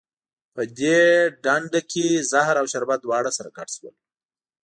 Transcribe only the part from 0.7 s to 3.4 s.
دې ډنډه کې زهر او شربت دواړه